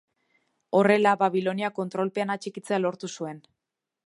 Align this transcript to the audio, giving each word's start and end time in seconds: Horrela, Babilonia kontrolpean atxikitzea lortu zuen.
Horrela, 0.79 1.11
Babilonia 1.25 1.71
kontrolpean 1.77 2.35
atxikitzea 2.39 2.85
lortu 2.87 3.13
zuen. 3.19 3.49